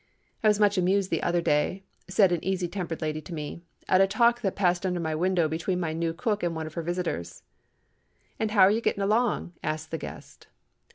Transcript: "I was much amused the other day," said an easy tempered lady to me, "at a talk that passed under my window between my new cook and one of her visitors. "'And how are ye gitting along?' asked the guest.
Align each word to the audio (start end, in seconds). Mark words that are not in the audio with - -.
"I 0.43 0.47
was 0.47 0.59
much 0.59 0.79
amused 0.79 1.11
the 1.11 1.21
other 1.21 1.41
day," 1.41 1.83
said 2.07 2.31
an 2.31 2.43
easy 2.43 2.67
tempered 2.67 3.03
lady 3.03 3.21
to 3.21 3.35
me, 3.35 3.61
"at 3.87 4.01
a 4.01 4.07
talk 4.07 4.41
that 4.41 4.55
passed 4.55 4.83
under 4.83 4.99
my 4.99 5.13
window 5.13 5.47
between 5.47 5.79
my 5.79 5.93
new 5.93 6.11
cook 6.11 6.41
and 6.41 6.55
one 6.55 6.65
of 6.65 6.73
her 6.73 6.81
visitors. 6.81 7.43
"'And 8.39 8.49
how 8.49 8.61
are 8.61 8.71
ye 8.71 8.81
gitting 8.81 9.03
along?' 9.03 9.53
asked 9.63 9.91
the 9.91 9.99
guest. 9.99 10.47